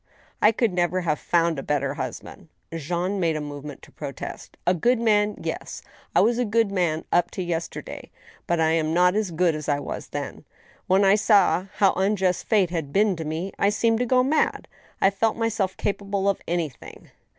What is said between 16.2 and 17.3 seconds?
of anything.